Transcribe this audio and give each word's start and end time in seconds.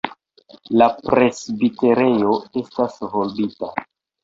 La 0.81 0.87
presbiterejo 1.09 2.33
estas 2.65 2.99
volbita. 3.15 3.73